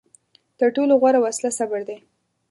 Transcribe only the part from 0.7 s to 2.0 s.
ټولو غوره وسله صبر دی.